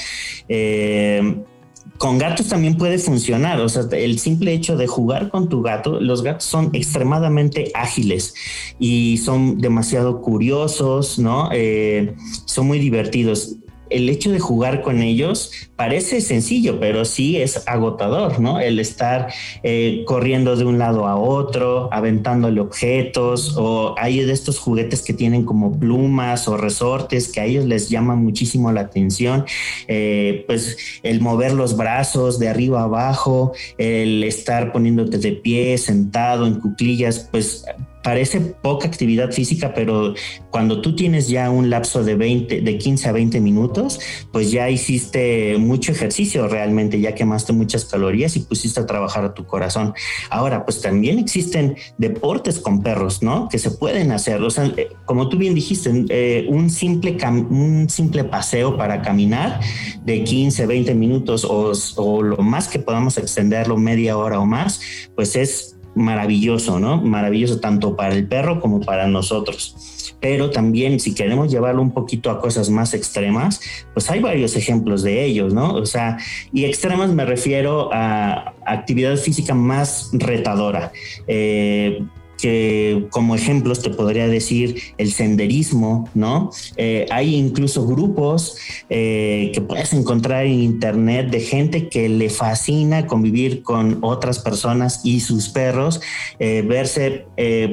con 1.97 2.17
gatos 2.17 2.47
también 2.47 2.77
puede 2.77 2.97
funcionar. 2.97 3.59
O 3.61 3.69
sea, 3.69 3.83
el 3.91 4.19
simple 4.19 4.53
hecho 4.53 4.77
de 4.77 4.87
jugar 4.87 5.29
con 5.29 5.49
tu 5.49 5.61
gato, 5.61 5.99
los 5.99 6.23
gatos 6.23 6.45
son 6.45 6.69
extremadamente 6.73 7.71
ágiles 7.73 8.33
y 8.79 9.17
son 9.17 9.59
demasiado 9.59 10.21
curiosos, 10.21 11.19
¿no? 11.19 11.49
Eh, 11.51 12.15
son 12.45 12.67
muy 12.67 12.79
divertidos 12.79 13.57
el 13.89 14.09
hecho 14.09 14.31
de 14.31 14.39
jugar 14.39 14.81
con 14.81 15.01
ellos 15.01 15.51
parece 15.75 16.21
sencillo, 16.21 16.79
pero 16.79 17.05
sí 17.05 17.37
es 17.37 17.67
agotador, 17.67 18.39
¿no? 18.39 18.59
El 18.59 18.79
estar 18.79 19.31
eh, 19.63 20.03
corriendo 20.05 20.55
de 20.55 20.65
un 20.65 20.77
lado 20.77 21.07
a 21.07 21.15
otro, 21.15 21.89
aventándole 21.91 22.59
objetos, 22.59 23.55
o 23.57 23.95
hay 23.97 24.19
de 24.19 24.33
estos 24.33 24.59
juguetes 24.59 25.01
que 25.01 25.13
tienen 25.13 25.45
como 25.45 25.79
plumas 25.79 26.47
o 26.47 26.57
resortes 26.57 27.31
que 27.31 27.39
a 27.39 27.45
ellos 27.45 27.65
les 27.65 27.89
llama 27.89 28.15
muchísimo 28.15 28.71
la 28.71 28.81
atención, 28.81 29.45
eh, 29.87 30.43
pues 30.47 30.77
el 31.03 31.21
mover 31.21 31.53
los 31.53 31.77
brazos 31.77 32.39
de 32.39 32.49
arriba 32.49 32.81
a 32.81 32.83
abajo, 32.83 33.53
el 33.77 34.23
estar 34.23 34.71
poniéndote 34.71 35.17
de 35.17 35.31
pie, 35.31 35.77
sentado 35.77 36.45
en 36.45 36.59
cuclillas, 36.59 37.27
pues 37.31 37.65
parece 38.09 38.39
poca 38.41 38.87
actividad 38.87 39.31
física, 39.31 39.71
pero 39.75 40.15
cuando 40.49 40.81
tú 40.81 40.95
tienes 40.95 41.27
ya 41.27 41.51
un 41.51 41.69
lapso 41.69 42.03
de 42.03 42.15
20, 42.15 42.61
de 42.61 42.77
15 42.79 43.07
a 43.07 43.11
20 43.11 43.39
minutos, 43.39 43.99
pues 44.31 44.49
ya 44.49 44.67
hiciste 44.67 45.59
mucho 45.59 45.91
ejercicio 45.91 46.47
realmente, 46.47 46.99
ya 46.99 47.13
quemaste 47.13 47.53
muchas 47.53 47.85
calorías 47.85 48.35
y 48.35 48.39
pusiste 48.39 48.79
a 48.79 48.87
trabajar 48.87 49.25
a 49.25 49.35
tu 49.35 49.45
corazón. 49.45 49.93
Ahora, 50.31 50.65
pues 50.65 50.81
también 50.81 51.19
existen 51.19 51.75
deportes 51.99 52.57
con 52.57 52.81
perros, 52.81 53.21
¿no? 53.21 53.47
Que 53.47 53.59
se 53.59 53.69
pueden 53.69 54.11
hacer. 54.11 54.41
O 54.41 54.49
sea, 54.49 54.65
eh, 54.75 54.89
como 55.05 55.29
tú 55.29 55.37
bien 55.37 55.53
dijiste, 55.53 56.05
eh, 56.09 56.47
un, 56.49 56.71
simple 56.71 57.15
un 57.51 57.91
simple 57.91 58.23
paseo 58.23 58.75
para 58.75 59.03
caminar 59.03 59.59
de 60.03 60.23
15, 60.23 60.65
20 60.65 60.95
minutos 60.95 61.45
o, 61.45 61.73
o 61.97 62.23
lo 62.23 62.37
más 62.37 62.69
que 62.69 62.79
podamos 62.79 63.19
extenderlo 63.19 63.77
media 63.77 64.17
hora 64.17 64.39
o 64.39 64.47
más, 64.47 64.81
pues 65.15 65.35
es 65.35 65.75
maravilloso, 65.99 66.79
¿no? 66.79 67.01
Maravilloso 67.01 67.59
tanto 67.59 67.95
para 67.95 68.15
el 68.15 68.27
perro 68.27 68.59
como 68.61 68.79
para 68.79 69.07
nosotros. 69.07 70.15
Pero 70.21 70.49
también 70.49 70.99
si 70.99 71.13
queremos 71.13 71.51
llevarlo 71.51 71.81
un 71.81 71.91
poquito 71.91 72.31
a 72.31 72.39
cosas 72.39 72.69
más 72.69 72.93
extremas, 72.93 73.61
pues 73.93 74.09
hay 74.09 74.19
varios 74.19 74.55
ejemplos 74.55 75.03
de 75.03 75.23
ellos, 75.23 75.53
¿no? 75.53 75.73
O 75.73 75.85
sea, 75.85 76.17
y 76.51 76.65
extremas 76.65 77.11
me 77.11 77.25
refiero 77.25 77.89
a 77.93 78.53
actividad 78.65 79.17
física 79.17 79.53
más 79.53 80.09
retadora. 80.13 80.91
Eh, 81.27 82.01
que 82.39 83.07
como 83.09 83.35
ejemplos 83.35 83.81
te 83.81 83.89
podría 83.89 84.27
decir 84.27 84.81
el 84.97 85.11
senderismo, 85.11 86.09
¿no? 86.13 86.51
Eh, 86.77 87.05
hay 87.11 87.35
incluso 87.35 87.85
grupos 87.85 88.57
eh, 88.89 89.51
que 89.53 89.61
puedes 89.61 89.93
encontrar 89.93 90.45
en 90.45 90.61
internet 90.61 91.29
de 91.29 91.41
gente 91.41 91.89
que 91.89 92.07
le 92.07 92.29
fascina 92.29 93.07
convivir 93.07 93.61
con 93.61 93.99
otras 94.01 94.39
personas 94.39 95.01
y 95.03 95.19
sus 95.19 95.49
perros, 95.49 96.01
eh, 96.39 96.63
verse, 96.65 97.25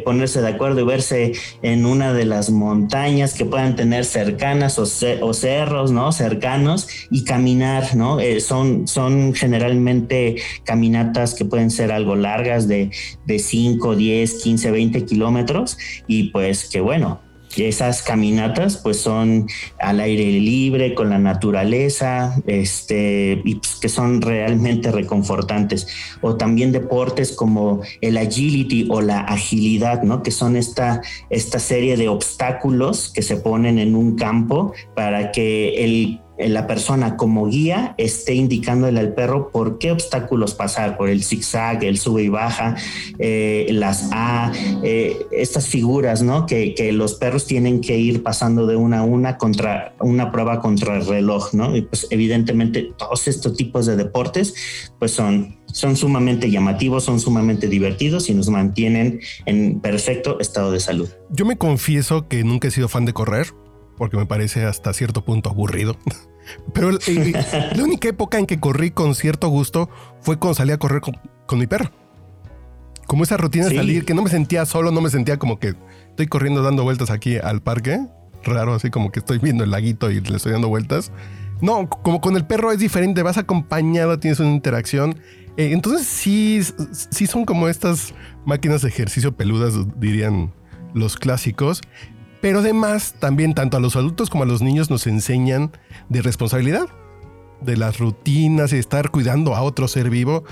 ponerse 0.05 0.41
de 0.41 0.49
acuerdo 0.49 0.81
y 0.81 0.85
verse 0.85 1.33
en 1.63 1.87
una 1.87 2.13
de 2.13 2.25
las 2.25 2.51
montañas 2.51 3.35
que 3.35 3.45
puedan 3.45 3.77
tener 3.77 4.05
cercanas 4.05 4.79
o, 4.79 4.87
cerros, 4.87 5.93
¿no? 5.93 6.13
Cercanos 6.13 6.89
y 7.11 7.25
caminar, 7.25 7.95
¿no? 7.97 8.19
son, 8.41 8.89
son 8.89 9.35
generalmente 9.35 10.37
caminatas 10.65 11.35
que 11.35 11.45
pueden 11.45 11.71
ser 11.71 11.93
algo 11.93 12.17
largas 12.17 12.67
de 12.69 12.91
5, 13.27 13.97
10, 13.97 14.35
15 14.43 14.56
15, 14.57 14.71
20 14.71 15.05
kilómetros 15.05 15.77
y 16.07 16.31
pues 16.31 16.69
que 16.69 16.81
bueno, 16.81 17.21
esas 17.57 18.03
caminatas 18.03 18.77
pues 18.77 18.99
son 19.01 19.49
al 19.79 20.01
aire 20.01 20.25
libre, 20.33 20.95
con 20.95 21.11
la 21.11 21.19
naturaleza, 21.19 22.35
este, 22.47 23.41
pues, 23.43 23.77
que 23.81 23.89
son 23.89 24.21
realmente 24.21 24.91
reconfortantes. 24.91 25.87
O 26.21 26.37
también 26.37 26.73
deportes 26.73 27.33
como 27.33 27.81
el 28.01 28.19
agility 28.19 28.89
o 28.91 29.01
la 29.01 29.21
agilidad, 29.21 30.03
¿no? 30.03 30.23
Que 30.23 30.31
son 30.31 30.57
esta, 30.57 31.01
esta 31.31 31.59
serie 31.59 31.97
de 31.97 32.09
obstáculos 32.09 33.11
que 33.15 33.23
se 33.23 33.37
ponen 33.37 33.79
en 33.79 33.95
un 33.95 34.17
campo 34.17 34.75
para 34.95 35.33
que 35.33 35.85
el 35.85 36.21
la 36.39 36.67
persona 36.67 37.17
como 37.17 37.47
guía 37.47 37.95
esté 37.99 38.35
indicándole 38.35 39.01
al 39.01 39.15
perro 39.15 39.51
por 39.51 39.79
qué 39.79 39.91
obstáculos 39.91 40.55
pasar, 40.55 40.97
por 40.97 41.09
el 41.09 41.25
zigzag, 41.25 41.83
el 41.85 41.99
sube 41.99 42.23
y 42.23 42.29
baja, 42.29 42.77
eh, 43.19 43.67
las 43.71 44.11
A, 44.13 44.53
eh, 44.83 45.17
estas 45.33 45.69
figuras, 45.69 46.23
¿no? 46.23 46.47
Que, 46.47 46.75
los 46.93 47.15
perros 47.15 47.47
tienen 47.47 47.81
que 47.81 47.99
ir 47.99 48.23
pasando 48.23 48.67
de 48.67 48.77
una 48.77 49.01
a 49.01 49.03
una 49.03 49.39
contra 49.39 49.95
una 50.01 50.31
prueba 50.31 50.61
contra 50.61 50.97
el 50.97 51.07
reloj, 51.07 51.53
¿no? 51.53 51.77
Y 51.77 51.83
pues 51.83 52.07
evidentemente 52.11 52.93
todos 52.97 53.27
estos 53.29 53.57
tipos 53.57 53.87
de 53.87 53.97
deportes, 53.97 54.55
pues 54.99 55.11
son, 55.11 55.57
son 55.73 55.97
sumamente 55.97 56.51
llamativos, 56.51 57.05
son 57.05 57.19
sumamente 57.19 57.67
divertidos 57.67 58.29
y 58.31 58.35
nos 58.35 58.49
mantienen 58.49 59.21
en 59.47 59.81
perfecto 59.81 60.39
estado 60.39 60.71
de 60.71 60.81
salud. 60.81 61.09
Yo 61.31 61.45
me 61.45 61.57
confieso 61.57 62.29
que 62.29 62.45
nunca 62.45 62.69
he 62.69 62.71
sido 62.71 62.89
fan 62.89 63.05
de 63.05 63.13
correr 63.13 63.53
porque 63.97 64.17
me 64.17 64.27
parece 64.27 64.65
hasta 64.65 64.93
cierto 64.93 65.25
punto 65.25 65.51
aburrido. 65.51 65.97
Pero 66.73 66.93
la 66.93 67.83
única 67.83 68.09
época 68.09 68.39
en 68.39 68.47
que 68.47 68.61
corrí 68.61 68.91
con 68.91 69.15
cierto 69.15 69.49
gusto 69.49 69.89
fue 70.21 70.39
cuando 70.39 70.55
salí 70.55 70.73
a 70.73 70.79
correr 70.79 71.01
con, 71.01 71.59
mi 71.59 71.67
perro. 71.67 71.91
Como 73.07 73.25
esa 73.25 73.37
rutina 73.37 73.67
de 73.67 73.77
salir, 73.77 74.05
que 74.05 74.15
no 74.15 74.23
me 74.23 74.31
sentía 74.31 74.67
solo, 74.67 74.91
no 74.91 75.01
me 75.01 75.11
sentía 75.11 75.39
como 75.39 75.59
que 75.59 75.75
estoy 76.09 76.27
corriendo 76.27 76.63
dando 76.63 76.83
vueltas 76.85 77.11
aquí 77.11 77.37
al 77.37 77.63
parque. 77.63 78.01
Raro, 78.45 78.75
así 78.75 78.91
como 78.91 79.11
que 79.11 79.19
estoy 79.19 79.39
viendo 79.39 79.65
el 79.65 79.71
laguito 79.71 80.11
y 80.11 80.21
le 80.21 80.37
estoy 80.37 80.53
dando 80.53 80.69
vueltas. 80.69 81.11
No, 81.61 81.89
como 81.89 82.21
con 82.21 82.37
el 82.37 82.47
perro 82.47 82.71
es 82.71 82.79
diferente, 82.79 83.23
vas 83.23 83.39
acompañado, 83.39 84.19
tienes 84.19 84.41
una 84.41 84.51
interacción. 84.51 85.19
Eh, 85.57 85.71
entonces 85.73 86.07
sí, 86.07 86.61
sí 86.93 87.27
son 87.27 87.45
como 87.45 87.69
estas 87.69 88.15
máquinas 88.45 88.83
de 88.83 88.89
ejercicio 88.89 89.37
peludas, 89.37 89.75
dirían 89.99 90.53
los 90.95 91.17
clásicos. 91.17 91.81
Pero 92.41 92.61
además, 92.61 93.15
también 93.19 93.55
tanto 93.55 93.77
a 93.77 93.81
los 93.81 93.97
adultos 93.97 94.31
como 94.31 94.45
a 94.45 94.47
los 94.47 94.63
niños 94.63 94.91
nos 94.91 95.07
enseñan 95.07 95.73
de 96.09 96.23
responsabilidad, 96.23 96.87
de 97.61 97.77
las 97.77 97.99
rutinas 97.99 98.73
y 98.73 98.77
estar 98.77 99.11
cuidando 99.11 99.55
a 99.55 99.63
otro 99.63 99.89
ser 99.89 100.11
vivo. 100.11 100.45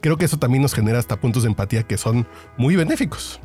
Creo 0.00 0.16
que 0.16 0.24
eso 0.24 0.38
también 0.38 0.62
nos 0.62 0.74
genera 0.74 0.98
hasta 0.98 1.20
puntos 1.20 1.44
de 1.44 1.50
empatía 1.50 1.84
que 1.84 1.96
son 1.96 2.26
muy 2.56 2.76
benéficos. 2.76 3.40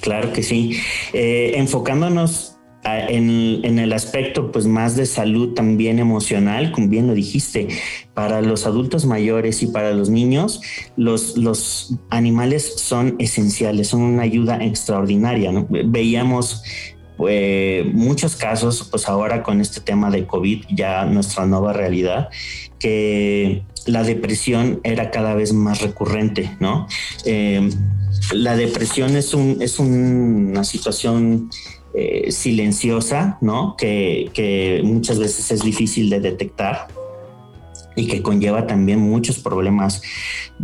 Claro 0.00 0.32
que 0.32 0.42
sí. 0.42 0.80
Eh, 1.12 1.54
enfocándonos 1.56 2.52
en, 2.84 3.78
el 3.78 3.92
aspecto 3.92 4.50
pues 4.50 4.66
más 4.66 4.96
de 4.96 5.06
salud 5.06 5.54
también 5.54 5.98
emocional, 5.98 6.72
como 6.72 6.88
bien 6.88 7.06
lo 7.06 7.14
dijiste, 7.14 7.68
para 8.14 8.42
los 8.42 8.66
adultos 8.66 9.06
mayores 9.06 9.62
y 9.62 9.68
para 9.68 9.92
los 9.92 10.10
niños, 10.10 10.60
los, 10.96 11.36
los 11.36 11.94
animales 12.10 12.74
son 12.76 13.16
esenciales, 13.18 13.88
son 13.88 14.02
una 14.02 14.22
ayuda 14.22 14.62
extraordinaria. 14.64 15.52
Veíamos 15.68 16.62
eh, 17.28 17.90
muchos 17.92 18.36
casos, 18.36 18.88
pues 18.90 19.08
ahora 19.08 19.42
con 19.42 19.60
este 19.60 19.80
tema 19.80 20.10
de 20.10 20.26
COVID, 20.26 20.64
ya 20.70 21.04
nuestra 21.04 21.46
nueva 21.46 21.72
realidad, 21.72 22.28
que 22.78 23.62
la 23.86 24.02
depresión 24.02 24.80
era 24.84 25.10
cada 25.10 25.34
vez 25.34 25.52
más 25.52 25.80
recurrente, 25.80 26.50
¿no? 26.60 26.86
Eh, 27.24 27.70
la 28.32 28.56
depresión 28.56 29.16
es, 29.16 29.34
un, 29.34 29.58
es 29.60 29.78
una 29.78 30.64
situación 30.64 31.50
eh, 31.94 32.30
silenciosa, 32.30 33.36
¿no? 33.40 33.76
Que, 33.76 34.80
muchas 34.84 35.18
veces 35.18 35.50
es 35.50 35.62
difícil 35.62 36.08
de 36.08 36.20
detectar 36.20 36.88
y 37.96 38.06
que 38.06 38.22
conlleva 38.22 38.66
también 38.66 38.98
muchos 38.98 39.38
problemas, 39.38 40.02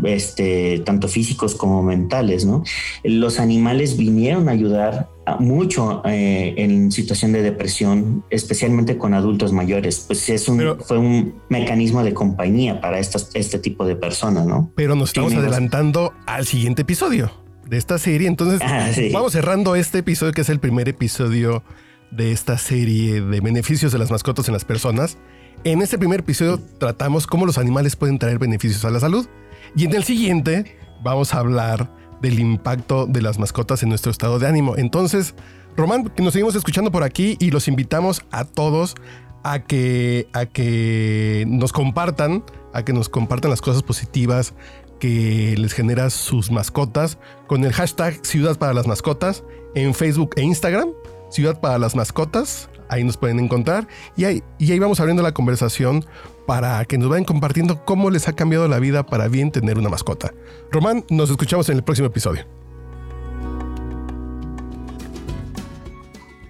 este, 0.05 0.81
tanto 0.85 1.09
físicos 1.09 1.55
como 1.55 1.83
mentales, 1.83 2.45
¿no? 2.45 2.63
Los 3.05 3.39
animales 3.39 3.97
vinieron 3.97 4.49
a 4.49 4.53
ayudar 4.53 5.09
mucho 5.39 6.03
eh, 6.07 6.55
en 6.57 6.91
situación 6.91 7.33
de 7.33 7.43
depresión, 7.43 8.25
especialmente 8.31 8.97
con 8.97 9.15
adultos 9.15 9.53
mayores, 9.53 10.05
pues 10.07 10.29
es 10.31 10.49
un, 10.49 10.79
fue 10.81 10.99
un 10.99 11.35
mecanismo 11.49 12.03
de 12.03 12.15
compañía 12.15 12.81
para 12.81 12.99
estas, 12.99 13.31
este 13.35 13.59
tipo 13.59 13.85
de 13.85 13.97
personas, 13.97 14.47
¿no? 14.47 14.73
Pero 14.75 14.95
nos 14.95 15.11
estamos 15.11 15.35
adelantando 15.35 16.13
al 16.27 16.47
siguiente 16.47 16.83
episodio 16.83 17.31
de 17.67 17.77
esta 17.77 17.99
serie. 17.99 18.29
Entonces, 18.29 18.61
ah, 18.65 18.91
vamos 19.13 19.33
cerrando 19.33 19.77
este 19.77 19.99
episodio, 19.99 20.33
que 20.33 20.41
es 20.41 20.49
el 20.49 20.61
primer 20.61 20.89
episodio 20.89 21.63
de 22.11 22.33
esta 22.33 22.57
serie 22.57 23.21
de 23.21 23.41
beneficios 23.41 23.93
de 23.93 23.99
las 23.99 24.11
mascotas 24.11 24.49
en 24.49 24.55
las 24.55 24.65
personas. 24.65 25.19
En 25.65 25.83
este 25.83 25.99
primer 25.99 26.21
episodio 26.21 26.61
tratamos 26.79 27.27
cómo 27.27 27.45
los 27.45 27.59
animales 27.59 27.97
pueden 27.97 28.19
traer 28.19 28.39
beneficios 28.39 28.85
a 28.85 28.91
la 28.91 29.01
salud. 29.01 29.27
Y 29.75 29.85
en 29.85 29.95
el 29.95 30.05
siguiente 30.05 30.77
vamos 31.03 31.35
a 31.35 31.39
hablar 31.39 31.91
del 32.23 32.39
impacto 32.39 33.07
de 33.07 33.23
las 33.23 33.39
mascotas 33.39 33.83
en 33.83 33.89
nuestro 33.89 34.11
estado 34.11 34.39
de 34.39 34.47
ánimo. 34.47 34.77
Entonces, 34.77 35.35
Román, 35.77 36.13
nos 36.19 36.33
seguimos 36.33 36.55
escuchando 36.55 36.91
por 36.91 37.03
aquí 37.03 37.37
y 37.41 37.51
los 37.51 37.69
invitamos 37.69 38.23
a 38.31 38.45
todos 38.45 38.95
a 39.43 39.61
que, 39.61 40.29
a 40.33 40.47
que 40.47 41.45
nos 41.49 41.73
compartan, 41.73 42.45
a 42.73 42.85
que 42.85 42.93
nos 42.93 43.09
compartan 43.09 43.51
las 43.51 43.61
cosas 43.61 43.83
positivas 43.83 44.55
que 45.01 45.55
les 45.57 45.73
genera 45.73 46.11
sus 46.11 46.51
mascotas 46.51 47.19
con 47.47 47.65
el 47.65 47.73
hashtag 47.73 48.25
Ciudad 48.25 48.59
para 48.59 48.75
las 48.75 48.87
Mascotas 48.87 49.45
en 49.75 49.95
Facebook 49.95 50.31
e 50.37 50.43
Instagram. 50.43 50.91
Ciudad 51.31 51.61
para 51.61 51.79
las 51.79 51.95
Mascotas, 51.95 52.71
ahí 52.89 53.05
nos 53.05 53.17
pueden 53.17 53.39
encontrar 53.39 53.89
y 54.17 54.25
ahí, 54.25 54.43
y 54.59 54.73
ahí 54.73 54.79
vamos 54.79 55.01
abriendo 55.01 55.23
la 55.23 55.33
conversación 55.33 56.05
para 56.47 56.85
que 56.85 56.99
nos 56.99 57.09
vayan 57.09 57.25
compartiendo 57.25 57.85
cómo 57.85 58.11
les 58.11 58.29
ha 58.29 58.33
cambiado 58.33 58.69
la 58.69 58.79
vida 58.79 59.05
para 59.05 59.29
bien 59.29 59.51
tener 59.51 59.79
una 59.79 59.89
mascota. 59.89 60.33
Román, 60.71 61.05
nos 61.11 61.31
escuchamos 61.31 61.69
en 61.69 61.77
el 61.77 61.85
próximo 61.85 62.07
episodio. 62.07 62.47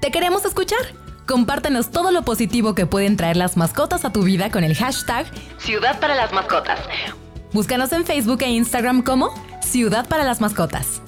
Te 0.01 0.11
queremos 0.11 0.45
escuchar. 0.45 0.79
Compártenos 1.27 1.91
todo 1.91 2.11
lo 2.11 2.23
positivo 2.23 2.75
que 2.75 2.87
pueden 2.87 3.19
traer 3.19 3.37
las 3.37 3.59
mascotas 3.59 4.07
a 4.07 4.13
tu 4.13 4.23
vida 4.23 4.51
con 4.51 4.65
el 4.65 4.75
hashtag 4.75 5.27
Ciudad 5.59 6.01
para 6.01 6.15
las 6.15 6.33
Mascotas. 6.33 6.81
Búscanos 7.53 7.93
en 7.93 8.07
Facebook 8.07 8.41
e 8.43 8.49
Instagram 8.49 9.03
como 9.03 9.35
Ciudad 9.61 10.09
para 10.09 10.25
las 10.25 10.41
Mascotas. 10.41 11.03